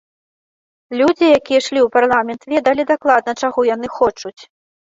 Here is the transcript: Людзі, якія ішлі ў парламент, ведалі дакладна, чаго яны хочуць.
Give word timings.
Людзі, 1.01 1.27
якія 1.39 1.59
ішлі 1.63 1.79
ў 1.83 1.87
парламент, 1.97 2.41
ведалі 2.57 2.89
дакладна, 2.93 3.31
чаго 3.47 3.59
яны 3.75 3.87
хочуць. 4.01 4.37